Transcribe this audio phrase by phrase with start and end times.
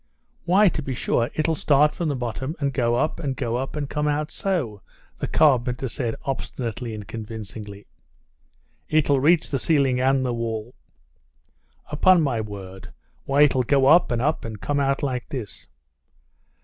[0.45, 3.75] "Why, to be sure, it'll start from the bottom and go up and go up,
[3.75, 4.81] and come out so,"
[5.19, 7.85] the carpenter said obstinately and convincingly.
[8.89, 10.73] "It'll reach the ceiling and the wall."
[11.91, 12.89] "Upon my word!
[13.25, 15.67] Why, it'll go up, and up, and come out like this."